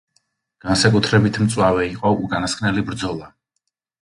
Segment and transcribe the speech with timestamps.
[0.67, 3.31] განსაკუთრებით მწვავე იყო უკანასკნელი ბრძოლა.